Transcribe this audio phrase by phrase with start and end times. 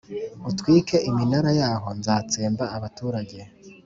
[0.49, 3.39] utwike iminara yaho Nzatsemba abaturage